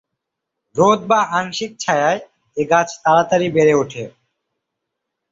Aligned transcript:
রোদ 0.75 0.99
বা 1.09 1.19
আংশিক 1.39 1.71
ছায়ায় 1.79 2.19
এ 2.57 2.63
গাছ 2.71 2.89
তাড়াতাড়ি 3.03 3.47
বেড়ে 3.55 3.73
উঠে। 3.73 4.03